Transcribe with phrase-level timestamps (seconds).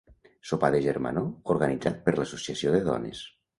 [0.51, 1.27] Sopar de germanor,
[1.57, 3.25] organitzat per l'Associació de Dones.